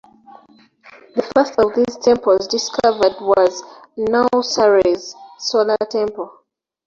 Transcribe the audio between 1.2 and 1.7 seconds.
first